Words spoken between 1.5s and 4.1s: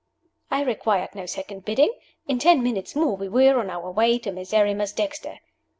bidding. In ten minutes more we were on our